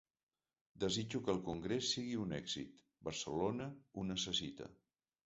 Desitjo 0.83 1.19
que 1.27 1.31
el 1.33 1.41
congrés 1.49 1.89
sigui 1.95 2.15
un 2.21 2.33
èxit, 2.37 2.79
Barcelona 3.09 3.69
ho 3.93 4.07
necessita. 4.15 4.71